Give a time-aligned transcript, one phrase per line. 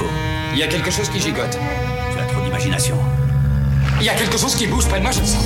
[0.00, 0.10] faut.
[0.52, 1.58] Il y a quelque chose qui gigote.
[2.12, 2.96] Tu as trop d'imagination.
[4.00, 5.44] Il y a quelque chose qui bouge près de moi, je le sens.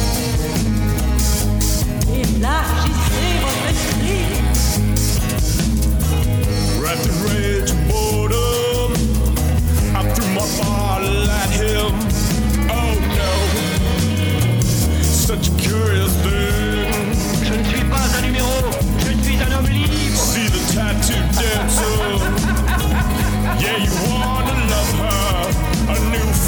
[2.13, 4.25] Élargissez votre esprit.
[6.87, 8.93] In rage and boredom,
[9.95, 11.93] I threw my bottle at him.
[12.71, 13.33] Oh no,
[15.03, 16.89] such a curious thing.
[17.43, 18.55] Je ne suis pas un numéro,
[19.01, 20.17] je suis un homme libre.
[20.17, 22.21] See the tattoo dancer.
[23.61, 24.34] Yeah, you wanna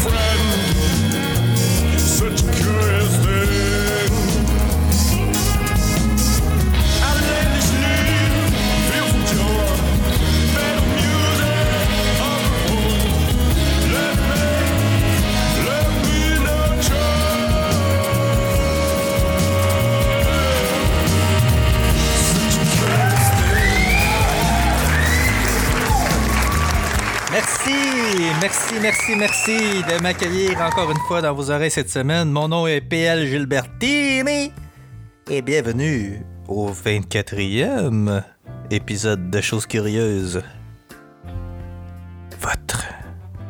[0.08, 1.98] friend.
[1.98, 3.65] Such a curious thing.
[28.46, 32.30] Merci, merci, merci, de m'accueillir encore une fois dans vos oreilles cette semaine.
[32.30, 34.52] Mon nom est PL Gilbertini
[35.28, 38.22] et bienvenue au 24e
[38.70, 40.44] épisode de Choses Curieuses.
[42.40, 42.84] Votre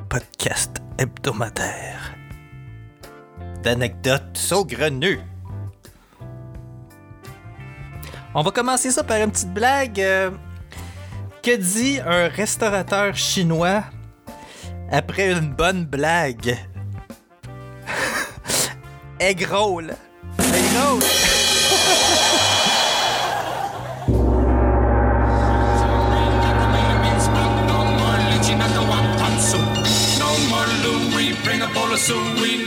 [0.09, 2.15] podcast hebdomadaire
[3.63, 5.21] d'anecdotes saugrenues.
[8.35, 10.01] On va commencer ça par une petite blague.
[10.01, 10.31] euh,
[11.43, 13.85] que dit un restaurateur chinois
[14.91, 16.59] après une bonne blague?
[19.21, 19.95] Egg roll.
[20.39, 20.99] Egg.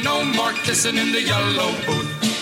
[0.03, 2.38] No more at the soup.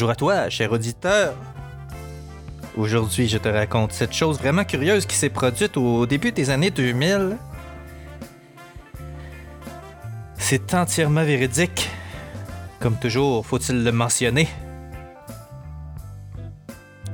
[0.00, 1.34] Bonjour à toi, cher auditeur.
[2.74, 6.70] Aujourd'hui, je te raconte cette chose vraiment curieuse qui s'est produite au début des années
[6.70, 7.36] 2000.
[10.38, 11.90] C'est entièrement véridique.
[12.78, 14.48] Comme toujours, faut-il le mentionner.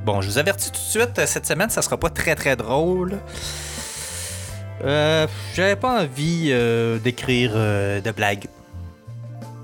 [0.05, 3.17] Bon, je vous avertis tout de suite, cette semaine, ça sera pas très très drôle.
[4.85, 8.47] Euh, J'avais pas envie euh, d'écrire euh, de blagues.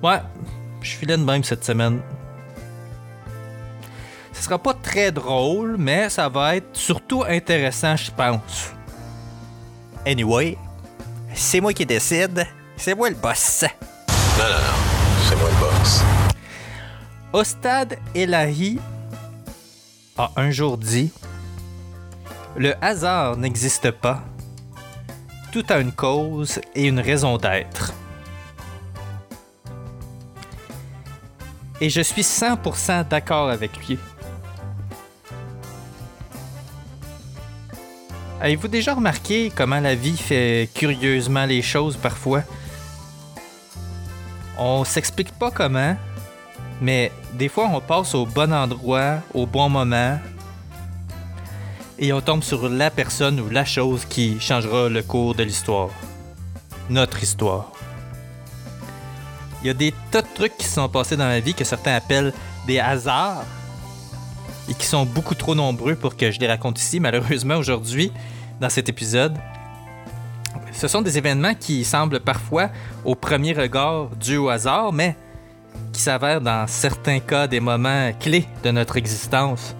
[0.03, 0.19] Ouais,
[0.81, 2.01] je filais de même cette semaine.
[4.53, 8.71] Sera pas très drôle, mais ça va être surtout intéressant, je pense.
[10.05, 10.59] Anyway,
[11.33, 12.45] c'est moi qui décide.
[12.77, 13.65] C'est moi le boss.
[14.37, 15.27] Non, non, non.
[15.27, 16.03] C'est moi le boss.
[17.33, 18.77] Ostad Elahi
[20.19, 21.11] a un jour dit
[22.55, 24.21] Le hasard n'existe pas.
[25.51, 27.91] Tout a une cause et une raison d'être.
[31.81, 33.97] Et je suis 100% d'accord avec lui.
[38.43, 42.43] Avez-vous déjà remarqué comment la vie fait curieusement les choses parfois?
[44.57, 45.95] On s'explique pas comment,
[46.81, 50.19] mais des fois on passe au bon endroit, au bon moment,
[51.97, 55.91] et on tombe sur la personne ou la chose qui changera le cours de l'histoire.
[56.89, 57.71] Notre histoire.
[59.61, 61.95] Il y a des tas de trucs qui sont passés dans la vie que certains
[61.95, 62.33] appellent
[62.67, 63.45] des hasards
[64.69, 68.11] et qui sont beaucoup trop nombreux pour que je les raconte ici, malheureusement, aujourd'hui,
[68.59, 69.35] dans cet épisode.
[70.71, 72.69] Ce sont des événements qui semblent parfois,
[73.05, 75.15] au premier regard, dus au hasard, mais
[75.91, 79.75] qui s'avèrent dans certains cas des moments clés de notre existence.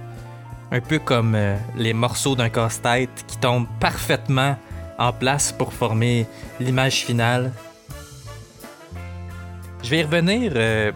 [0.72, 4.56] Un peu comme euh, les morceaux d'un casse-tête qui tombent parfaitement
[4.98, 6.26] en place pour former
[6.60, 7.52] l'image finale.
[9.84, 10.92] Je vais y revenir euh,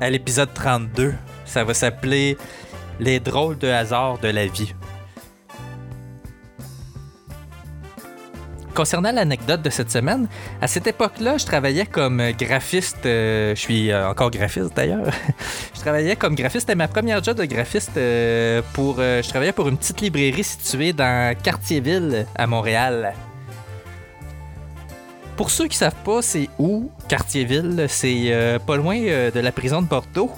[0.00, 1.14] à l'épisode 32.
[1.44, 2.38] Ça va s'appeler
[3.00, 4.74] Les drôles de hasard de la vie.
[8.74, 10.28] Concernant l'anecdote de cette semaine,
[10.60, 13.06] à cette époque-là, je travaillais comme graphiste.
[13.06, 15.10] euh, je suis euh, encore graphiste d'ailleurs.
[15.74, 16.66] je travaillais comme graphiste.
[16.66, 18.96] C'était ma première job de graphiste euh, pour.
[18.98, 23.14] je travaillais pour une petite librairie située dans Cartierville à Montréal.
[25.38, 29.86] Pour ceux qui savent pas, c'est où Cartierville C'est pas loin de la prison de
[29.86, 30.30] Bordeaux,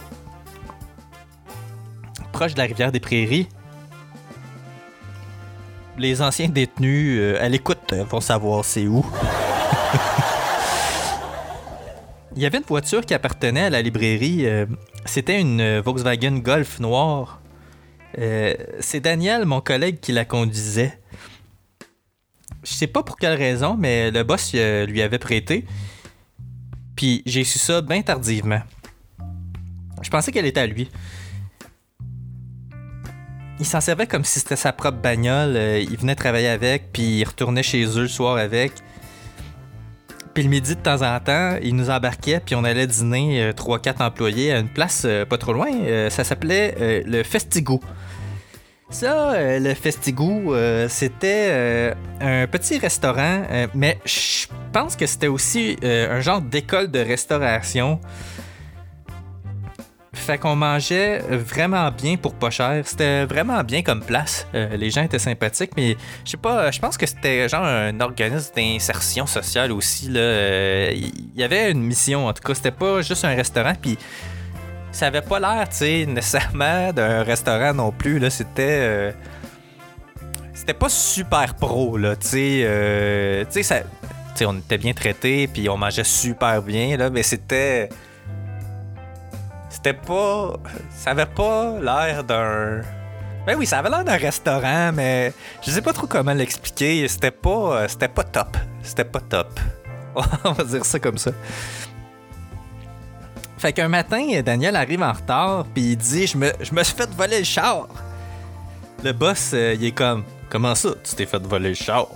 [2.42, 3.46] proche de la rivière des Prairies.
[5.96, 9.06] les anciens détenus euh, à l'écoute euh, vont savoir c'est où.
[12.34, 14.44] Il y avait une voiture qui appartenait à la librairie.
[14.46, 14.66] euh,
[15.04, 17.40] C'était une euh, Volkswagen Golf noire.
[18.16, 20.98] C'est Daniel, mon collègue, qui la conduisait.
[22.64, 25.64] Je sais pas pour quelle raison, mais le boss lui avait prêté.
[26.96, 28.62] Puis j'ai su ça bien tardivement.
[30.02, 30.90] Je pensais qu'elle était à lui.
[33.62, 35.54] Il s'en servait comme si c'était sa propre bagnole.
[35.56, 38.72] euh, il venait travailler avec, puis il retournait chez eux le soir avec.
[40.34, 44.02] Puis le midi, de temps en temps, il nous embarquait, puis on allait dîner, 3-4
[44.02, 45.68] employés, à une place euh, pas trop loin.
[45.72, 47.78] Euh, ça s'appelait euh, le Festigou.
[48.90, 55.06] Ça, euh, le Festigou, euh, c'était euh, un petit restaurant, euh, mais je pense que
[55.06, 58.00] c'était aussi euh, un genre d'école de restauration.
[60.24, 62.82] Fait qu'on mangeait vraiment bien pour pas cher.
[62.84, 64.46] C'était vraiment bien comme place.
[64.54, 67.98] Euh, les gens étaient sympathiques, mais je sais pas, je pense que c'était genre un
[68.00, 70.08] organisme d'insertion sociale aussi.
[70.08, 70.20] là.
[70.20, 72.54] Euh, Il y avait une mission, en tout cas.
[72.54, 73.98] C'était pas juste un restaurant, puis
[74.92, 78.20] ça avait pas l'air, tu sais, nécessairement d'un restaurant non plus.
[78.20, 78.62] Là, c'était.
[78.80, 79.12] euh,
[80.54, 82.62] C'était pas super pro, là, tu sais.
[82.64, 83.44] euh.
[83.52, 83.84] Tu sais,
[84.46, 87.88] on était bien traités, puis on mangeait super bien, là, mais c'était.
[89.84, 90.54] C'était pas.
[90.94, 92.82] Ça avait pas l'air d'un.
[93.44, 97.08] Ben oui, ça avait l'air d'un restaurant, mais je sais pas trop comment l'expliquer.
[97.08, 97.88] C'était pas.
[97.88, 98.56] C'était pas top.
[98.84, 99.58] C'était pas top.
[100.44, 101.32] On va dire ça comme ça.
[103.58, 106.94] Fait qu'un matin, Daniel arrive en retard, puis il dit je me, je me suis
[106.94, 107.88] fait voler le char.
[109.02, 112.06] Le boss, euh, il est comme Comment ça, tu t'es fait voler le char?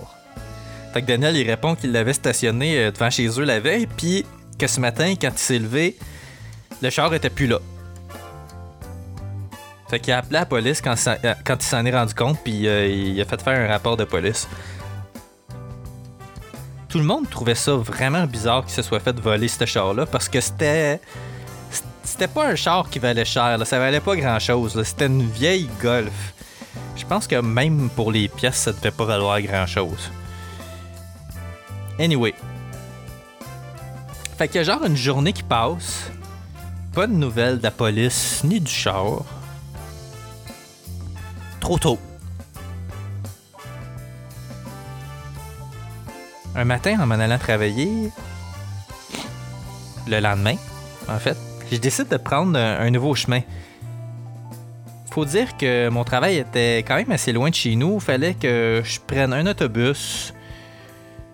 [0.93, 4.25] Fait que Daniel, il répond qu'il l'avait stationné euh, devant chez eux la veille, puis
[4.57, 5.97] que ce matin, quand il s'est levé,
[6.81, 7.59] le char était plus là.
[9.89, 12.87] Fait qu'il a appelé la police quand, euh, il s'en est rendu compte, puis euh,
[12.87, 14.47] il a fait faire un rapport de police.
[16.89, 20.29] Tout le monde trouvait ça vraiment bizarre qu'il se soit fait voler ce char-là parce
[20.29, 20.99] que c'était.
[22.03, 23.65] C'était pas un char qui valait cher, là.
[23.65, 24.81] ça valait pas grand-chose.
[24.83, 26.33] C'était une vieille Golf.
[26.95, 30.09] Je pense que même pour les pièces, ça devait pas valoir grand-chose.
[31.99, 32.33] Anyway.
[34.37, 36.09] Fait qu'il y a genre une journée qui passe.
[36.97, 39.23] Pas de nouvelles de la police ni du char.
[41.59, 41.99] Trop tôt.
[46.55, 48.11] Un matin, en m'en allant travailler,
[50.07, 50.55] le lendemain,
[51.07, 51.37] en fait,
[51.71, 53.41] je décide de prendre un, nouveau chemin.
[55.11, 57.99] Faut dire que mon travail était quand même assez loin de chez nous.
[57.99, 60.33] Fallait que je prenne un autobus,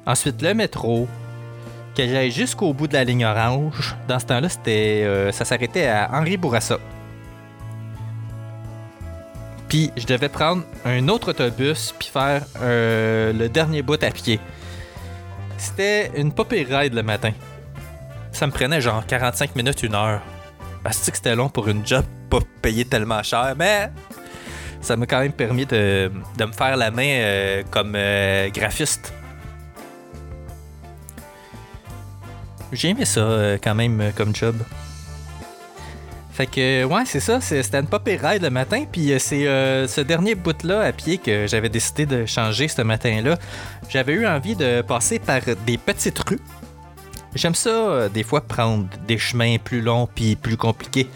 [0.06, 1.08] ensuite le métro,
[1.96, 3.96] que j'aille jusqu'au bout de la ligne orange.
[4.08, 6.80] Dans ce temps-là, euh, ça s'arrêtait à Henri Bourassa.
[9.68, 14.40] Puis je devais prendre un autre autobus puis faire euh, le dernier bout à pied.
[15.58, 17.32] C'était une pas ride le matin.
[18.32, 20.22] Ça me prenait genre 45 minutes, une heure.
[20.84, 23.90] Parce que c'était long pour une job pas payée tellement cher, mais
[24.82, 27.98] ça m'a quand même permis de, me faire la main euh, comme
[28.54, 29.14] graphiste.
[32.74, 34.56] J'ai aimé ça euh, quand même euh, comme job.
[36.34, 37.40] Fait que, ouais, c'est ça.
[37.40, 38.86] C'était une pire ride le matin.
[38.92, 42.82] Puis euh, c'est euh, ce dernier bout-là à pied que j'avais décidé de changer ce
[42.82, 43.38] matin-là.
[43.88, 46.40] J'avais eu envie de passer par des petites rues.
[47.36, 51.08] J'aime ça, euh, des fois, prendre des chemins plus longs puis plus compliqués.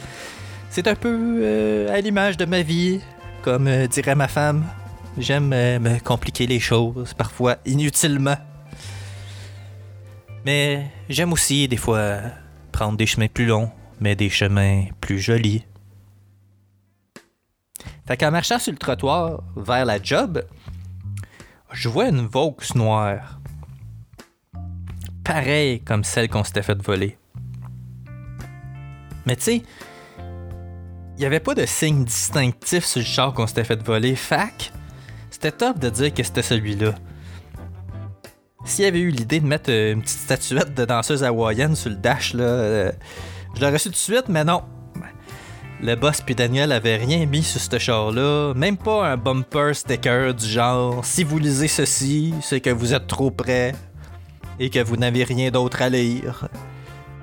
[0.70, 3.00] C'est un peu euh, à l'image de ma vie,
[3.42, 4.66] comme euh, dirait ma femme.
[5.18, 8.38] J'aime euh, me compliquer les choses, parfois inutilement.
[10.48, 12.22] Mais j'aime aussi, des fois,
[12.72, 15.66] prendre des chemins plus longs, mais des chemins plus jolis.
[18.08, 20.42] Fait qu'en marchant sur le trottoir vers la job,
[21.74, 23.42] je vois une Vaux noire.
[25.26, 27.18] Pareil comme celle qu'on s'était fait voler.
[29.26, 29.64] Mais tu sais,
[30.18, 34.16] il n'y avait pas de signe distinctif sur le char qu'on s'était fait voler.
[34.16, 34.72] Fac,
[35.30, 36.96] c'était top de dire que c'était celui-là.
[38.68, 41.90] S'il y avait eu l'idée de mettre euh, une petite statuette de danseuse hawaïenne sur
[41.90, 42.92] le dash, là, euh,
[43.56, 44.62] je l'aurais su tout de suite, mais non.
[45.82, 50.34] Le boss puis Daniel avaient rien mis sur ce char-là, même pas un bumper sticker
[50.34, 53.74] du genre si vous lisez ceci, c'est que vous êtes trop près
[54.60, 56.50] et que vous n'avez rien d'autre à lire.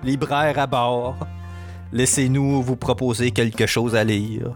[0.02, 1.26] Libraire à bord,
[1.92, 4.52] laissez-nous vous proposer quelque chose à lire.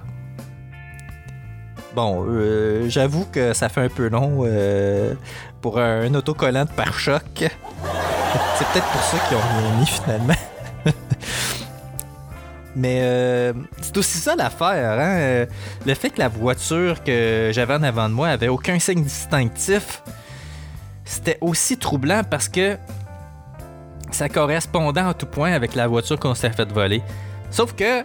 [1.99, 5.15] Bon, euh, j'avoue que ça fait un peu long euh,
[5.61, 7.25] pour un, autocollant de pare-choc.
[7.39, 7.49] C'est
[8.69, 10.35] peut-être pour ça qu'ils ont mis finalement.
[12.77, 15.19] Mais euh, c'est aussi ça l'affaire, hein?
[15.19, 15.47] euh,
[15.87, 20.05] Le fait que la voiture que j'avais en avant de moi avait aucun signe distinctif,
[21.05, 22.79] c'était aussi troublant parce que
[24.13, 27.03] ça correspondait en tout point avec la voiture qu'on s'est fait voler.
[27.51, 28.05] Sauf que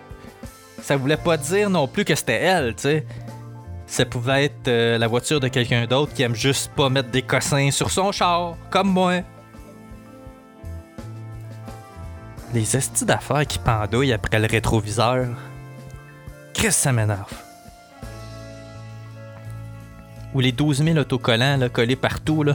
[0.82, 3.06] ça voulait pas dire non plus que c'était elle, tu sais.
[3.94, 7.22] Ça pouvait être euh, la voiture de quelqu'un d'autre qui aime juste pas mettre des
[7.22, 9.22] cossins sur son char, comme moi.
[12.56, 15.28] Les estis d'affaires qui pendouillent après le rétroviseur.
[16.56, 17.32] Chris, ça m'énerve.
[20.34, 22.46] Ou les 12 000 autocollants collés partout.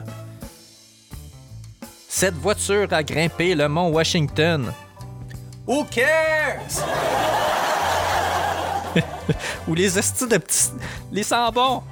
[2.08, 4.72] Cette voiture a grimpé le mont Washington.
[5.68, 6.82] Who cares?
[9.68, 10.70] Ou les estis de petits.
[11.12, 11.82] Les sambons.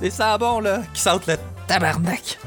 [0.00, 1.36] Les sambons, là, qui sentent le
[1.66, 2.38] tabarnak.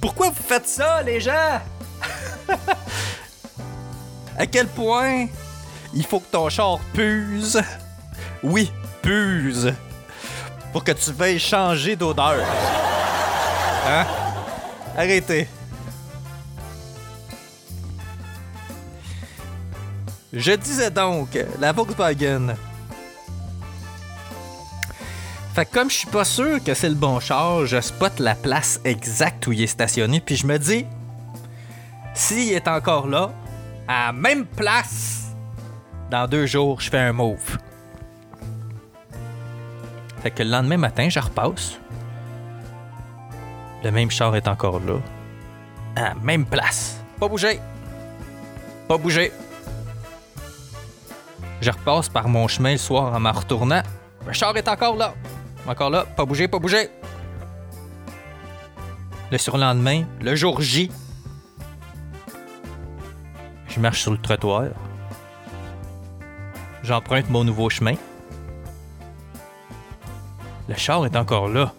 [0.00, 1.60] Pourquoi vous faites ça, les gens?
[4.38, 5.26] à quel point
[5.92, 7.60] il faut que ton char puse?
[8.42, 9.74] Oui, puse.
[10.72, 12.44] Pour que tu veuilles changer d'odeur.
[13.86, 14.06] Hein?
[14.96, 15.48] Arrêtez.
[20.32, 22.54] Je disais donc, la Volkswagen.
[25.54, 28.36] Fait que comme je suis pas sûr que c'est le bon char, je spot la
[28.36, 30.86] place exacte où il est stationné, puis je me dis,
[32.14, 33.32] s'il est encore là,
[33.88, 35.34] à même place,
[36.10, 37.58] dans deux jours, je fais un move.
[40.22, 41.78] Fait que le lendemain matin, je repasse.
[43.82, 44.98] Le même char est encore là.
[45.96, 47.00] À même place.
[47.18, 47.58] Pas bouger.
[48.86, 49.32] Pas bouger.
[51.60, 53.82] Je repasse par mon chemin le soir en me retournant.
[54.26, 55.14] Le char est encore là.
[55.66, 56.06] Encore là.
[56.16, 56.88] Pas bouger, pas bouger.
[59.30, 60.90] Le surlendemain, le jour J.
[63.68, 64.64] Je marche sur le trottoir.
[66.82, 67.94] J'emprunte mon nouveau chemin.
[70.68, 71.72] Le char est encore là.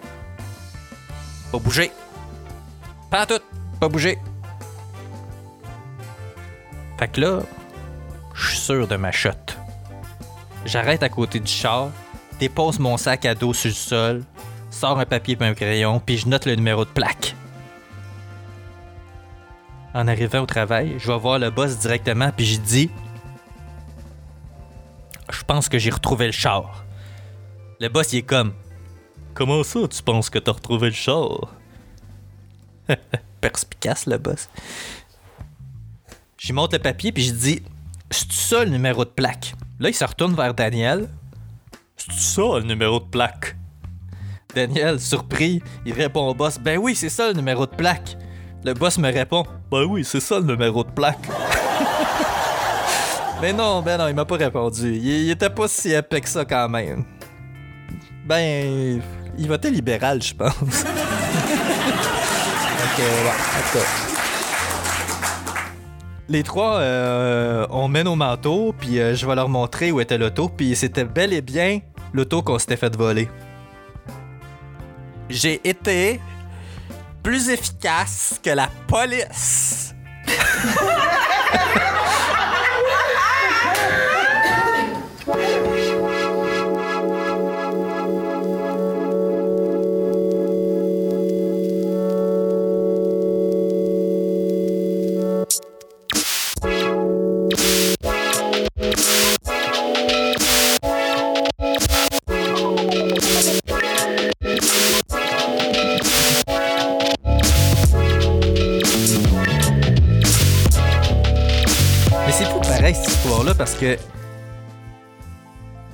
[1.52, 1.92] Pas bouger.
[3.10, 3.42] Pas tout.
[3.80, 4.20] Pas bouger.
[7.00, 7.40] Fait que là,
[8.36, 9.32] je suis sûr de ma shot.
[10.66, 11.90] J'arrête à côté du char,
[12.40, 14.24] dépose mon sac à dos sur le sol,
[14.70, 17.36] sors un papier et un crayon, puis je note le numéro de plaque.
[19.94, 22.90] En arrivant au travail, je vais voir le boss directement, puis je dis
[25.30, 26.86] Je pense que j'ai retrouvé le char.
[27.80, 28.54] Le boss, il est comme
[29.34, 31.54] Comment ça, tu penses que t'as retrouvé le char?
[33.42, 34.50] Perspicace, le boss.
[36.38, 37.64] J'y monte le papier, puis je dis
[38.12, 39.54] C'est ça le numéro de plaque?
[39.80, 41.08] Là, il se retourne vers Daniel.
[41.96, 43.56] C'est ça le numéro de plaque?
[44.54, 48.18] Daniel, surpris, il répond au boss Ben oui, c'est ça le numéro de plaque.
[48.66, 51.26] Le boss me répond Ben oui, c'est ça le numéro de plaque.
[53.42, 54.94] Mais non, ben non, il m'a pas répondu.
[54.94, 57.06] Il, il était pas si épais que ça quand même.
[58.26, 59.02] Ben,
[59.38, 60.52] il votait libéral, je pense.
[60.60, 60.68] ok,
[63.00, 64.11] ouais.
[66.32, 70.48] Les trois, euh, on nos manteaux, puis euh, je vais leur montrer où était l'auto,
[70.48, 71.82] puis c'était bel et bien
[72.14, 73.28] l'auto qu'on s'était fait voler.
[75.30, 76.22] J'ai été
[77.22, 79.94] plus efficace que la police.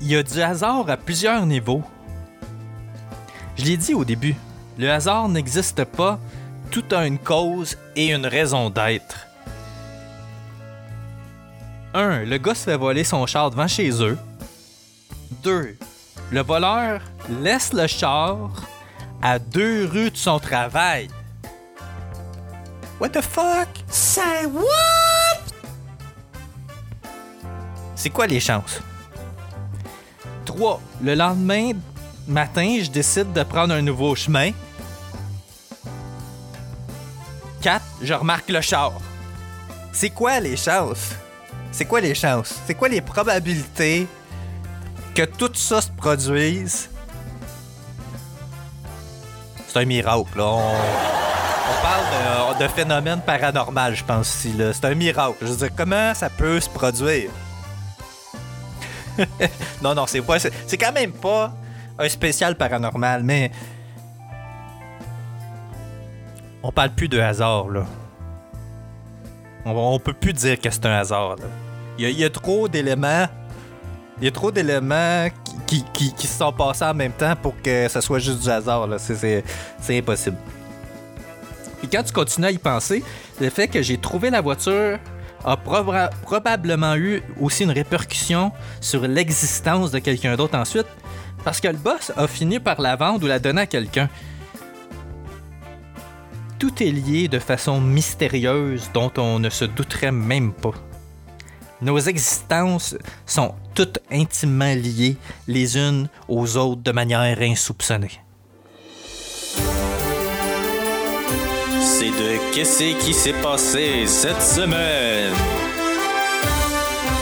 [0.08, 1.84] il y a du hasard à plusieurs niveaux.
[3.58, 4.36] Je l'ai dit au début,
[4.78, 6.18] le hasard n'existe pas,
[6.72, 9.28] tout a une cause et une raison d'être.
[11.94, 12.24] 1.
[12.24, 14.18] Le gars se fait voler son char devant chez eux.
[15.44, 15.76] 2.
[16.32, 17.02] Le voleur
[17.42, 18.50] laisse le char
[19.22, 21.10] à deux rues de son travail.
[23.02, 23.68] What the fuck?
[23.90, 25.42] Say what?
[27.96, 28.82] C'est quoi les chances?
[30.58, 30.82] 3.
[31.04, 31.72] Le lendemain
[32.28, 34.52] matin, je décide de prendre un nouveau chemin.
[37.62, 37.84] 4.
[38.02, 38.94] Je remarque le char.
[39.94, 41.12] C'est quoi les chances?
[41.72, 42.56] C'est quoi les chances?
[42.66, 44.08] C'est quoi les probabilités
[45.14, 46.90] que tout ça se produise?
[49.68, 50.46] C'est un miracle, là.
[50.46, 54.56] On- parle de, phénomène paranormal, je pense, ici.
[54.74, 55.36] C'est un miracle.
[55.42, 57.30] Je veux dire, comment ça peut se produire?
[59.82, 60.38] non, non, c'est pas.
[60.40, 61.54] C'est quand même pas
[61.98, 63.52] un spécial paranormal, mais.
[66.64, 67.86] On parle plus de hasard, là.
[69.66, 71.46] On, peut plus dire que c'est un hasard, là.
[71.98, 73.28] Il y a, trop d'éléments.
[74.20, 75.28] Il y a trop d'éléments
[75.66, 78.50] qui, qui, qui- se sont passés en même temps pour que ça soit juste du
[78.50, 78.98] hasard, là.
[78.98, 79.44] C'est-
[79.90, 80.38] impossible.
[81.80, 83.04] Puis quand tu continues à y penser,
[83.40, 85.00] le fait que j'ai trouvé la voiture
[85.44, 88.52] a proba- probablement eu aussi une répercussion
[88.82, 90.88] sur l'existence de quelqu'un d'autre ensuite,
[91.44, 94.10] parce que le boss a fini par la vendre ou la donner à quelqu'un.
[96.60, 100.74] Tout est lié de façon mystérieuse dont on ne se douterait même pas.
[101.82, 105.18] Nos existences sont toutes intimement liées
[105.48, 108.20] les unes aux autres de manière insoupçonnée.
[112.00, 115.34] C'est de Qu'est-ce qui s'est passé cette semaine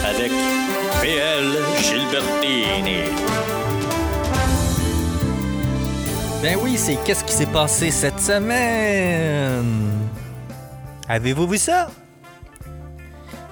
[0.03, 0.29] avec
[1.01, 1.46] PL
[1.82, 3.03] Gilbertini.
[6.41, 10.10] Ben oui, c'est qu'est-ce qui s'est passé cette semaine?
[11.08, 11.88] Avez-vous vu ça?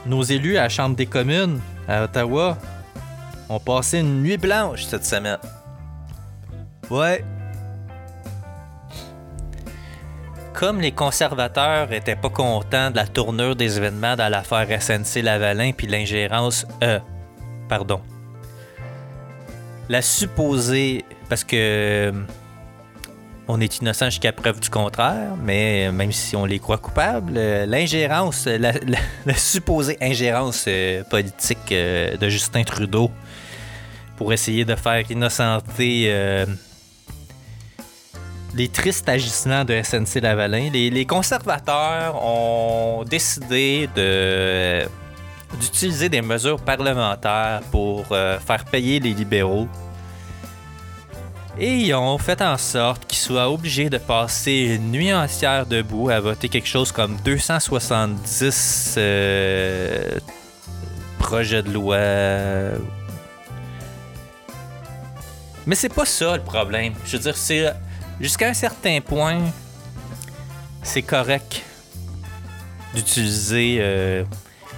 [0.06, 2.58] Nos élus à la Chambre des communes à Ottawa
[3.48, 5.40] ont passé une nuit blanche cette semaine.
[6.90, 7.24] Ouais.
[10.54, 15.72] Comme les conservateurs étaient pas contents de la tournure des événements dans l'affaire SNC Lavalin
[15.72, 17.00] puis l'ingérence euh
[17.68, 18.02] pardon.
[19.90, 22.14] La supposée parce que
[23.48, 27.66] on est innocent jusqu'à preuve du contraire, mais même si on les croit coupables, euh,
[27.66, 28.74] l'ingérence, la,
[29.36, 33.12] supposée ingérence euh, politique euh, de Justin Trudeau
[34.16, 36.46] pour essayer de faire innocenter euh,
[38.56, 43.90] les tristes agissements de SNC Lavalin, les, conservateurs ont décidé
[45.60, 49.68] d'utiliser des mesures parlementaires pour euh, faire payer les libéraux
[51.60, 56.10] et ils ont fait en sorte qu'ils soient obligés de passer une nuit entière debout
[56.10, 60.18] à voter quelque chose comme 270 euh,
[61.20, 62.00] projets de loi.
[65.68, 66.94] Mais c'est pas ça le problème.
[67.06, 67.72] Je veux dire, c'est
[68.20, 69.40] jusqu'à un certain point,
[70.82, 71.62] c'est correct
[72.94, 74.24] d'utiliser euh,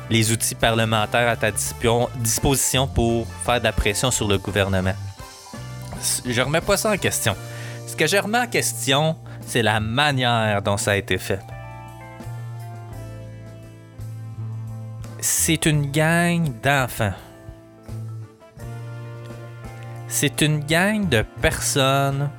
[0.09, 4.93] les outils parlementaires à ta dispo- disposition pour faire de la pression sur le gouvernement
[6.25, 7.35] je remets pas ça en question.
[7.87, 11.39] Ce que je remets en question, c'est la manière dont ça a été fait.
[15.19, 17.13] C'est une gang d'enfants.
[20.07, 22.29] C'est une gang de personnes.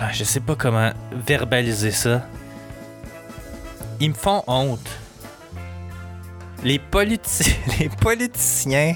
[0.00, 2.22] Ah, Je sais pas comment verbaliser ça.
[4.00, 4.88] Ils me font honte.
[6.64, 8.94] Les, politi- les politiciens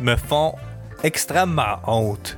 [0.00, 0.54] me font
[1.02, 2.34] extrêmement honte.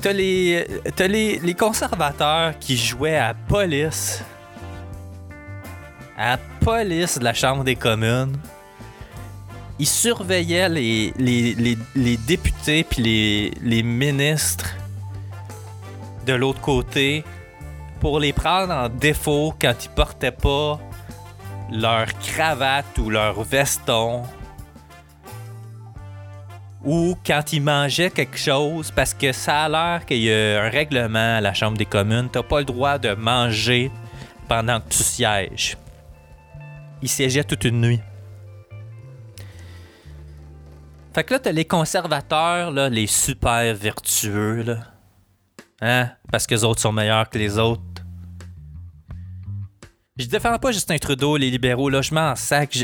[0.00, 4.22] T'as les, t'as les, les conservateurs qui jouaient à police.
[6.16, 8.36] À police de la Chambre des communes.
[9.80, 14.74] Ils surveillaient les, les, les, les députés puis les ministres
[16.28, 17.24] de l'autre côté
[18.00, 20.78] pour les prendre en défaut quand ils portaient pas
[21.72, 24.24] leur cravate ou leur veston
[26.84, 30.68] ou quand ils mangeaient quelque chose, parce que ça a l'air qu'il y a un
[30.68, 33.90] règlement à la Chambre des communes, t'as pas le droit de manger
[34.48, 35.78] pendant que tu sièges.
[37.00, 38.00] Ils siégeaient toute une nuit.
[41.14, 44.97] Fait que là, t'as les conservateurs, là, les super vertueux, là.
[45.80, 46.10] Hein?
[46.30, 47.82] Parce que les autres sont meilleurs que les autres.
[50.16, 52.76] Je défends pas Justin Trudeau, les libéraux, là, je m'en sac.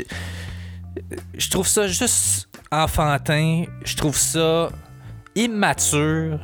[1.37, 3.65] Je- trouve ça juste enfantin.
[3.85, 4.71] Je trouve ça
[5.35, 6.39] immature.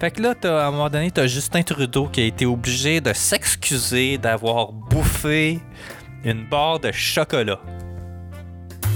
[0.00, 3.00] Fait que là, t'as- à un moment donné, t'as Justin Trudeau qui a été obligé
[3.00, 5.58] de s'excuser d'avoir bouffé
[6.24, 7.58] une barre de chocolat.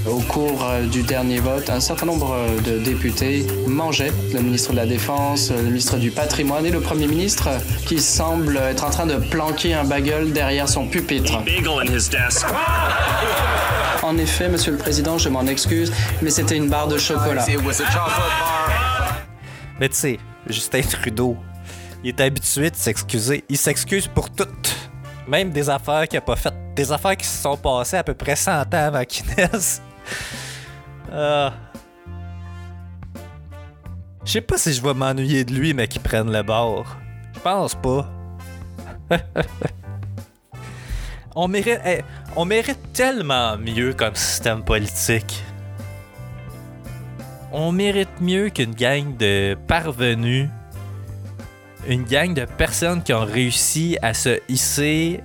[0.07, 4.73] Au cours euh, du dernier vote, un certain nombre euh, de députés mangeaient le ministre
[4.73, 7.49] de la Défense, le ministre du Patrimoine et le Premier ministre
[7.87, 11.39] qui semble être en train de planquer un bagel derrière son pupitre.
[11.45, 12.47] Bagel in his desk.
[14.05, 17.47] En effet, Monsieur le Président, je m'en excuse, mais c'était une barre de chocolat.
[19.79, 21.37] Mais tu sais, Justin Trudeau,
[22.03, 23.45] il est habitué de s'excuser.
[23.49, 24.49] Il s'excuse pour tout.
[25.29, 26.53] Même des affaires qu'il a pas faites.
[26.75, 29.81] Des affaires qui se sont passées à peu près 100 ans avant qu'il naisse.
[31.13, 31.53] Ah.
[34.25, 36.97] Je sais pas si je vais m'ennuyer de lui, mais qu'il prenne le bord.
[37.35, 38.09] Je pense pas.
[41.35, 41.81] on, mérite,
[42.37, 45.43] on mérite tellement mieux comme système politique.
[47.51, 50.49] On mérite mieux qu'une gang de parvenus,
[51.87, 55.21] une gang de personnes qui ont réussi à se hisser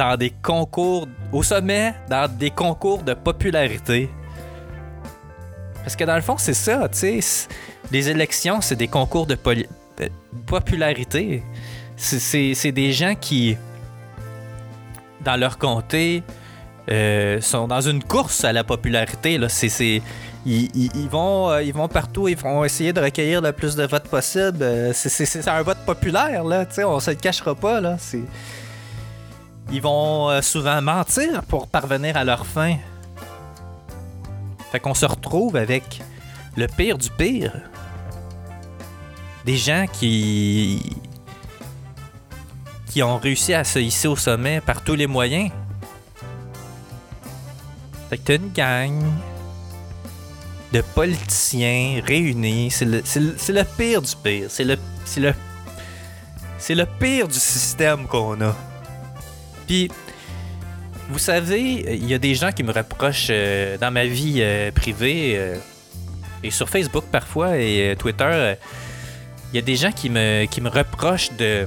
[0.00, 4.08] dans des concours, au sommet, dans des concours de popularité.
[5.82, 7.48] Parce que dans le fond, c'est ça, tu sais.
[7.92, 9.36] Les élections, c'est des concours de
[10.46, 11.42] popularité.
[11.96, 13.58] C'est- des gens qui,
[15.22, 16.22] dans leur comté,
[16.90, 19.36] euh, sont dans une course à la popularité.
[19.36, 19.48] Là.
[20.46, 23.84] Ils, ils- vont, euh, ils vont partout, ils vont essayer de recueillir le plus de
[23.84, 24.62] votes possible.
[24.62, 26.64] Euh, c'est, un vote populaire, là.
[26.86, 27.82] on se le cachera pas.
[27.82, 27.96] Là.
[27.98, 28.22] C'est...
[29.72, 32.76] Ils vont euh, souvent mentir pour parvenir à leur fin.
[34.72, 36.02] Fait qu'on se retrouve avec
[36.56, 37.52] le pire du pire.
[39.44, 40.96] Des gens qui.
[42.86, 45.50] qui ont réussi à se hisser au sommet par tous les moyens.
[48.08, 49.02] Fait que t'as une gang
[50.72, 52.70] de politiciens réunis.
[52.72, 53.02] C'est le,
[53.48, 54.46] le- pire du pire.
[54.50, 54.76] C'est le.
[55.04, 55.34] C'est le.
[56.58, 58.54] C'est le pire du système qu'on a.
[59.70, 59.88] Puis.
[61.10, 61.60] Vous savez,
[61.96, 65.56] il y a des gens qui me reprochent euh, dans ma vie euh, privée euh,
[66.42, 68.54] et sur Facebook parfois et Twitter,
[69.52, 71.66] il y a des gens qui me, qui me reprochent de.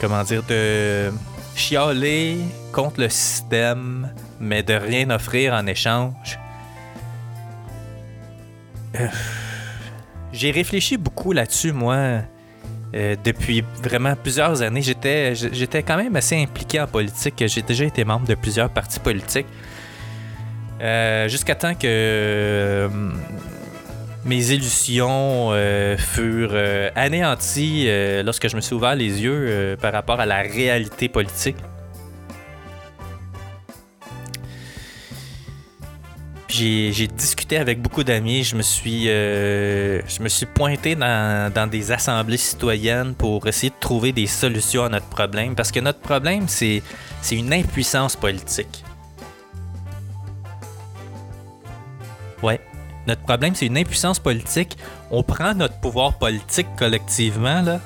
[0.00, 1.10] comment dire De
[1.54, 2.38] chialer
[2.72, 6.38] contre le système, mais de rien offrir en échange.
[10.32, 12.20] J'ai réfléchi beaucoup là-dessus, moi.
[12.94, 14.80] Euh, depuis vraiment plusieurs années.
[14.80, 17.42] J'étais, quand même assez impliqué en politique.
[17.46, 19.46] J'ai déjà été membre de plusieurs partis politiques.
[20.80, 22.88] Euh, Jusqu'à temps que euh,
[24.24, 25.52] mes illusions
[25.98, 26.56] furent
[26.94, 27.88] anéanties
[28.24, 31.56] lorsque je me suis ouvert les yeux par rapport à la réalité politique.
[36.48, 38.42] J'ai discuté avec beaucoup d'amis.
[38.42, 43.78] Je me suis, euh, je me suis pointé dans, des assemblées citoyennes pour essayer de
[43.78, 45.54] trouver des solutions à notre problème.
[45.54, 46.82] Parce que notre problème, c'est
[47.20, 48.82] c'est une impuissance politique.
[52.42, 52.60] Ouais.
[53.06, 54.76] Notre problème, c'est une impuissance politique.
[55.10, 57.80] On prend notre pouvoir politique collectivement, là,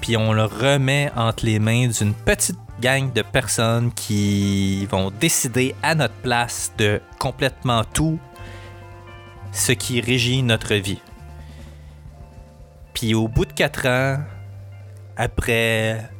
[0.00, 5.74] puis on le remet entre les mains d'une petite gang de personnes qui vont décider
[5.82, 8.18] à notre place de complètement tout
[9.52, 11.00] ce qui régit notre vie.
[12.94, 14.18] Puis au bout de quatre ans,
[15.16, 16.10] après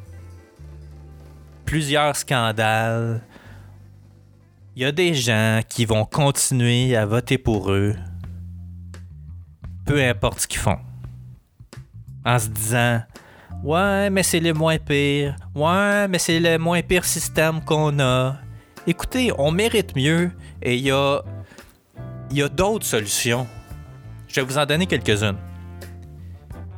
[1.65, 3.21] plusieurs scandales,
[4.75, 7.95] il y a des gens qui vont continuer à voter pour eux,
[9.85, 10.79] peu importe ce qu'ils font,
[12.25, 13.01] en se disant
[13.63, 15.35] Ouais, mais c'est le moins pire.
[15.53, 18.37] Ouais, mais c'est le moins pire système qu'on a.
[18.87, 21.21] Écoutez, on mérite mieux et il y a,
[22.31, 23.47] y a d'autres solutions.
[24.27, 25.37] Je vais vous en donner quelques-unes.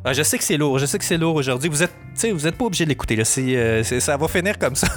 [0.04, 1.70] Ah, je sais que c'est lourd, je sais que c'est lourd aujourd'hui.
[1.70, 1.94] Vous êtes,
[2.34, 3.15] vous êtes pas obligé de l'écouter.
[3.15, 3.24] Là.
[3.38, 4.88] Euh, ça va finir comme ça.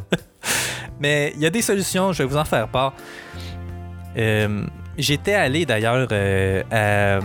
[1.00, 2.92] mais il y a des solutions, je vais vous en faire part.
[4.18, 4.66] Euh,
[4.98, 7.20] J'étais allé d'ailleurs euh, à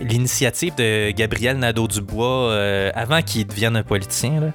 [0.00, 4.40] l'initiative de Gabriel Nadeau-Dubois euh, avant qu'il devienne un politicien.
[4.40, 4.52] Là.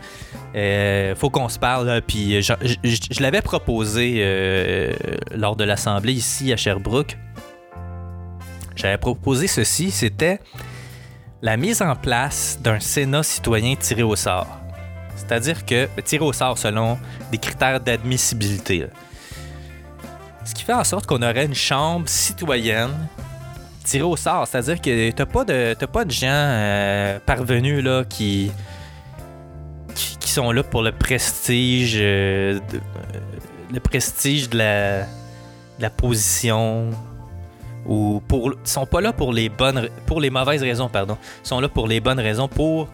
[0.56, 2.02] Euh, faut qu'on se parle.
[2.08, 4.94] Puis je, l'avais proposé euh,
[5.36, 7.18] lors de l'assemblée ici à Sherbrooke.
[8.76, 10.40] J'avais proposé ceci, c'était
[11.42, 14.60] la mise en place d'un Sénat citoyen tiré au sort.
[15.16, 16.98] C'est-à-dire que ben, tiré au sort selon
[17.32, 18.88] des critères d'admissibilité.
[20.46, 22.92] Ce qui fait en sorte qu'on aurait une chambre citoyenne
[23.84, 24.48] tirée au sort.
[24.48, 28.52] C'est-à-dire que t'as pas de t'as pas de gens euh, parvenus là qui,
[30.20, 33.20] qui sont là pour le prestige euh, de- euh,
[33.72, 36.92] le prestige de la de la position
[37.86, 41.18] ou pour sont pas là pour les bonnes pour les mauvaises raisons pardon.
[41.44, 42.88] Sont là pour les bonnes raisons pour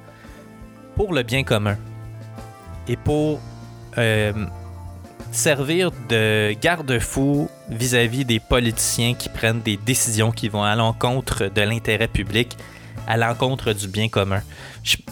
[0.96, 1.78] pour le bien commun
[2.88, 3.40] et pour
[5.32, 11.62] servir de garde-fou vis-à-vis des politiciens qui prennent des décisions qui vont à l'encontre de
[11.62, 12.58] l'intérêt public,
[13.08, 14.42] à l'encontre du bien commun.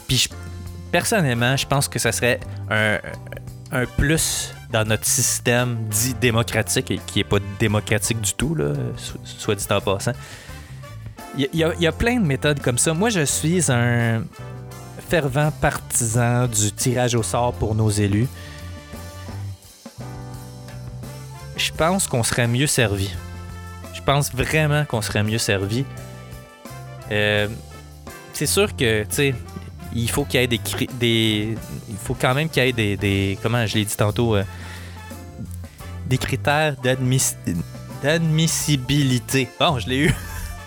[0.07, 0.27] Puis
[0.91, 2.39] personnellement, je pense que ça serait
[2.69, 2.97] un,
[3.71, 9.17] un plus dans notre système dit démocratique, qui n'est pas démocratique du tout, là, so-
[9.23, 10.11] soit dit en passant.
[11.37, 12.93] Il y a- il y a plein de méthodes comme ça.
[12.93, 14.23] Moi, je suis un
[15.07, 18.27] fervent partisan du tirage au sort pour nos élus.
[21.57, 23.09] Je pense qu'on serait mieux servi.
[23.93, 25.83] Je pense vraiment qu'on serait mieux servi.
[27.11, 27.47] Euh,
[28.33, 29.35] c'est sûr que, tu sais,
[29.93, 30.59] il faut qu'il y ait des,
[30.99, 31.57] des.
[31.89, 33.39] Il faut quand même qu'il y ait des.
[33.41, 34.43] comment je l'ai dit tantôt euh,
[36.05, 37.35] Des critères d'admis-
[38.03, 39.49] d'admissibilité.
[39.59, 40.13] Bon, je l'ai eu.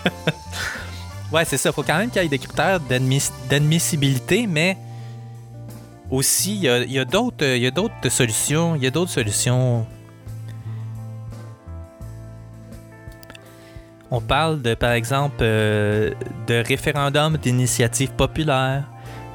[1.33, 1.69] ouais, c'est ça.
[1.71, 4.77] Il faut quand même qu'il y ait des critères d'admis- d'admissibilité, mais
[6.11, 8.75] aussi, il y a, a d'autres solutions.
[8.75, 9.87] Il y a d'autres solutions.
[14.13, 16.11] On parle de, par exemple, euh,
[16.49, 18.85] de référendum d'initiative populaire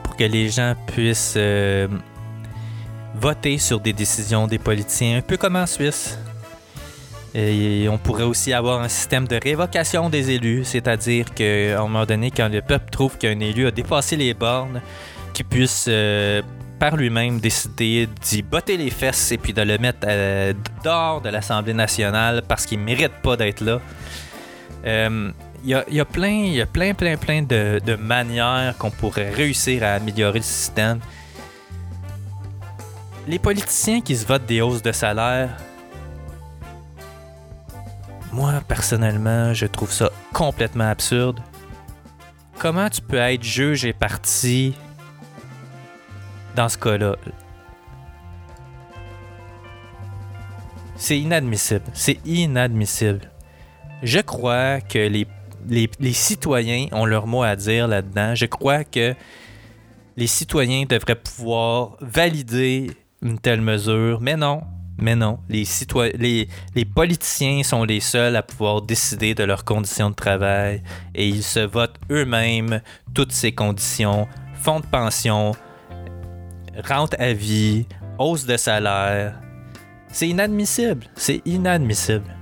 [0.04, 1.88] pour que les gens puissent euh,
[3.16, 6.20] voter sur des décisions des politiciens, un peu comme en Suisse.
[7.34, 12.06] Et on pourrait aussi avoir un système de révocation des élus, c'est-à-dire qu'à un moment
[12.06, 14.82] donné, quand le peuple trouve qu'un élu a dépassé les bornes,
[15.34, 16.42] qu'il puisse euh,
[16.80, 20.08] par lui-même décider d'y botter les fesses et puis de le mettre
[20.84, 23.82] dehors de l'Assemblée nationale parce qu'il ne mérite pas d'être là.
[24.86, 25.32] Euh,
[25.64, 28.92] Il y, a, il y a plein, y a plein, plein, plein de manières qu'on
[28.92, 31.00] pourrait réussir à améliorer le système.
[33.28, 35.58] Les politiciens qui se votent des hausses de salaire,
[38.32, 41.40] moi personnellement, je trouve ça complètement absurde.
[42.60, 44.76] Comment tu peux être juge et parti
[46.56, 47.16] dans ce cas-là?
[50.96, 51.86] C'est inadmissible.
[51.94, 53.32] C'est inadmissible.
[54.06, 55.26] Je crois que les,
[55.68, 58.36] les, citoyens ont leur mot à dire là-dedans.
[58.36, 59.16] Je crois que
[60.16, 62.92] les citoyens devraient pouvoir valider
[63.24, 64.62] une telle mesure, mais non.
[65.00, 69.66] Mais non, les, citoyens, les, les politiciens sont les seuls à pouvoir décider de leurs
[69.66, 70.84] conditions de travail
[71.16, 72.82] et ils se votent eux-mêmes
[73.16, 75.54] toutes ces conditions, fonds de pension,
[76.88, 77.88] rente à vie,
[78.20, 79.42] hausse de salaire.
[80.10, 82.35] C'est inadmissible, c'est inadmissible.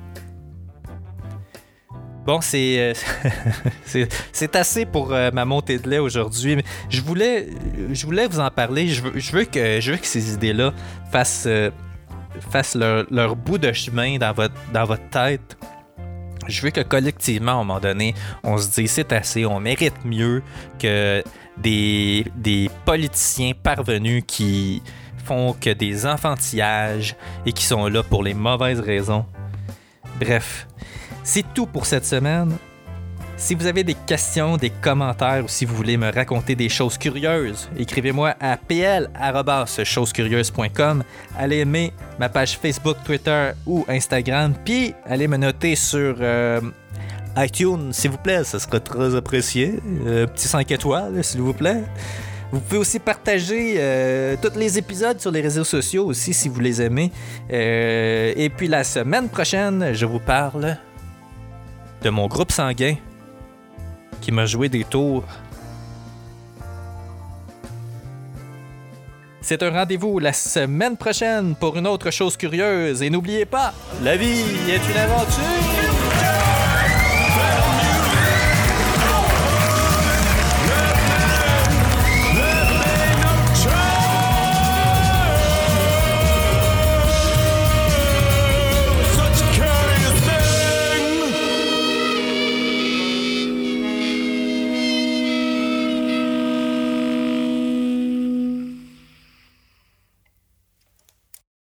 [2.26, 2.94] Bon, c'est euh,
[3.86, 6.64] c'est- c'est assez pour euh, ma montée de lait aujourd'hui.
[6.90, 7.48] Je voulais,
[7.92, 8.88] je voulais vous en parler.
[8.88, 10.74] Je veux, je veux que, je veux que ces idées-là
[11.12, 11.70] fassent, euh,
[12.50, 15.58] fassent leur, leur bout de chemin dans votre, dans votre tête.
[16.48, 19.94] Je veux que collectivement, à un moment donné, on se dise c'est assez, on mérite
[20.06, 20.42] mieux
[20.80, 21.24] que
[21.58, 24.82] des, des politiciens parvenus qui
[25.26, 29.26] font que des enfantillages et qui sont là pour les mauvaises raisons.
[30.20, 30.68] Bref,
[31.24, 32.58] c'est tout pour cette semaine.
[33.36, 37.00] Si vous avez des questions, des commentaires ou si vous voulez me raconter des choses
[37.00, 41.04] curieuses, écrivez-moi à pl@chosescurieuses.com.
[41.38, 46.62] Allez aimer ma page Facebook, Twitter ou Instagram, puis allez me noter sur euh,
[47.36, 49.80] iTunes, s'il vous plaît, ça serait très apprécié.
[50.06, 51.82] Euh, petit 5 étoiles, s'il vous plaît.
[52.52, 56.60] Vous pouvez aussi partager euh, tous les épisodes sur les réseaux sociaux aussi si vous
[56.60, 57.12] les aimez.
[57.50, 60.78] Et puis la semaine prochaine, je vous parle
[62.04, 62.96] de mon groupe sanguin
[64.22, 65.24] qui m'a joué des tours.
[69.42, 73.02] C'est un rendez-vous la semaine prochaine pour une autre chose curieuse.
[73.02, 75.93] Et n'oubliez pas, la vie est une aventure!